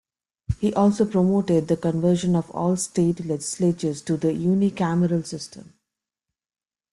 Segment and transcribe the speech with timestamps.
[0.57, 5.75] He also promoted the conversion of all state legislatures to the unicameral system.